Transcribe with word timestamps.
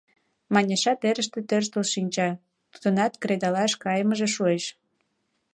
Маняша 0.53 0.93
терыште 1.01 1.39
тӧрштыл 1.49 1.83
шинча, 1.93 2.29
тудынат 2.71 3.13
кредалаш 3.21 3.71
кайымыже 3.83 4.27
шуэш. 4.35 4.65